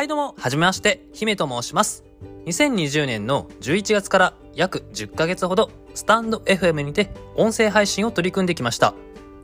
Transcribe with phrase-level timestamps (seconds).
[0.00, 2.04] はいどうも、はじめまして、姫と申します。
[2.46, 8.94] 2020年の11月から約10ヶ月ほど、スタンド FM にて音声配信を取り組んできました。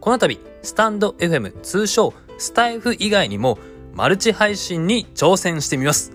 [0.00, 3.58] この度、スタンド FM 通称スタイフ以外にも
[3.92, 6.12] マルチ配信に挑戦してみます。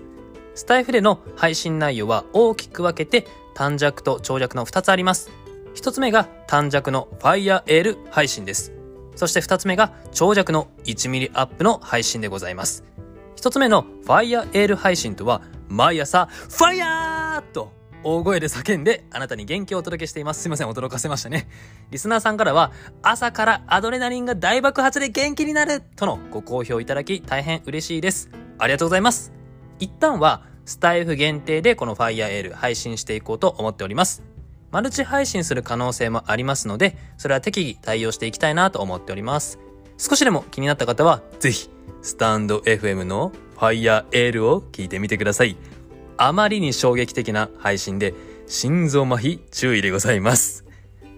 [0.56, 5.30] スタイフでの配信内容は大きく分けて短尺と長尺の2つあります。
[5.76, 8.72] 1つ目が短尺の FireAir 配信です。
[9.14, 12.82] そして2つ目が長尺の1ミリアップの配信でございます。
[13.42, 17.42] 1つ目の FireAir 配信とは毎朝 FIRE!
[17.52, 17.72] と
[18.04, 20.42] 大声で叫んであなたに元気をお届けしています。
[20.42, 21.48] すいません、驚かせましたね。
[21.90, 22.70] リスナーさんからは
[23.02, 28.30] 朝からアドレナリンが大爆発で元気になるとのご好評いただき大変嬉しいです。
[28.60, 29.32] ありがとうございます。
[29.80, 34.22] 一旦はスタイフ限定でこの FireAir 配信していこうと思っております。
[34.70, 39.58] マルチ配信する可能性もありますので、それは適宜対応していきたいなと思っております。
[39.98, 41.70] 少しでも気になった方は、ぜひ、
[42.02, 45.56] スタンド FM の FireAir を聞いてみてください。
[46.16, 48.14] あまりに衝撃的な配信で、
[48.46, 50.64] 心臓麻痺注意でございます。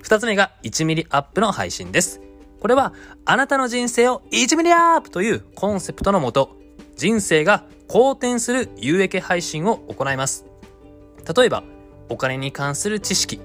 [0.03, 2.21] 二つ目が1ミリアップの配信です。
[2.61, 2.93] これは、
[3.25, 6.57] あなたの人生を1ミリアップというコンセプトのもと、
[6.97, 10.45] 人生が好転する有益配信を行います。
[11.37, 11.65] 例えば、
[12.09, 13.41] お金に関する知識、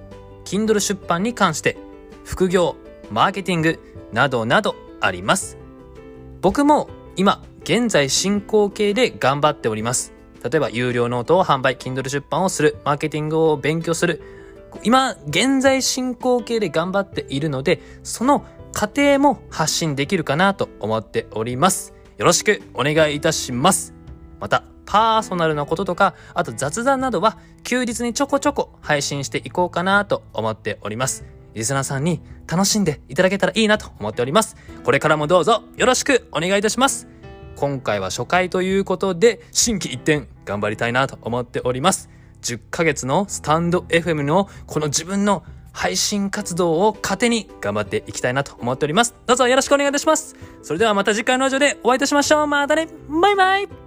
[0.46, 1.78] Kindle 出版に関して、
[2.25, 2.75] 副業、
[3.09, 3.80] マーケティング
[4.12, 5.58] などなどあります。
[6.42, 10.14] 僕も今、現在進行形で頑張っております。
[10.44, 14.22] 例えば、有料ノートを販売、Kindle 出版をする、マーケティングを勉強する。
[14.83, 21.94] 今、現在進行形で頑張っているので、その過程も発信できるかなと思っております。
[22.17, 23.94] よろしくお願いいたします。
[24.39, 31.39] また、パーソナルなこととか、あと雑談などは休日にちょこちょこ配信していこうかなと思っております。
[31.53, 34.55] リスナーさんに楽しんでいただけたらいいなと思っております。
[34.83, 37.08] これからもどうぞよろしくお願いいたします。
[37.56, 42.09] 今回は初回ということで、新規一点頑張りたいなと思っております。
[42.41, 45.44] 10ヶ月のスタンド FM のこの自分の
[45.74, 49.16] 配信活動を糧に頑張っていきたいなと思っております。
[49.25, 50.35] どうぞよろしくお願いいたします。
[50.62, 52.47] それではまた次回のラジオでお会いいたしましょう。
[52.47, 53.78] またねバイバイ